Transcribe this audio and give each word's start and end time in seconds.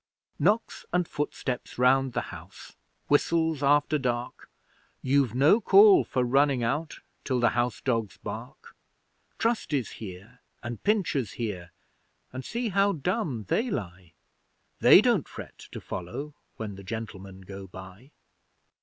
Knocks 0.39 0.83
and 0.91 1.07
footsteps 1.07 1.77
round 1.77 2.13
the 2.13 2.31
house 2.33 2.75
whistles 3.07 3.61
after 3.61 3.99
dark 3.99 4.49
You've 5.03 5.35
no 5.35 5.61
call 5.61 6.03
for 6.03 6.23
running 6.23 6.63
out 6.63 7.01
till 7.23 7.39
the 7.39 7.49
house 7.49 7.81
dogs 7.81 8.17
bark. 8.17 8.75
Trusty's 9.37 9.91
here, 10.01 10.39
and 10.63 10.81
Pincher's 10.83 11.33
here, 11.33 11.71
and 12.33 12.43
see 12.43 12.69
how 12.69 12.93
dumb 12.93 13.43
they 13.47 13.69
lie 13.69 14.13
They 14.79 15.01
don't 15.01 15.27
fret 15.27 15.59
to 15.71 15.79
follow 15.79 16.33
when 16.57 16.77
the 16.77 16.83
Gentlemen 16.83 17.41
go 17.41 17.67
by! 17.67 18.09